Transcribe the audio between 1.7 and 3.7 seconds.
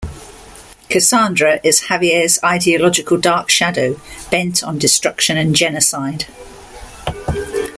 Xavier's ideological dark